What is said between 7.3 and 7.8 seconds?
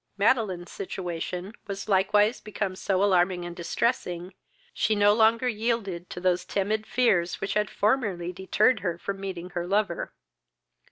which had